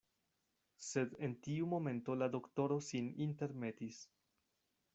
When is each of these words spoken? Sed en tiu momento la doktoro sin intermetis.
Sed 0.85 1.11
en 1.27 1.35
tiu 1.47 1.67
momento 1.75 2.15
la 2.21 2.29
doktoro 2.37 2.79
sin 2.87 3.13
intermetis. 3.27 4.01